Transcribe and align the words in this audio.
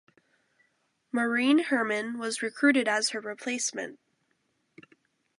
Maureen 1.11 1.59
Herman 1.59 2.17
was 2.17 2.41
recruited 2.41 2.87
as 2.87 3.09
her 3.09 3.21
replacement. 3.21 3.99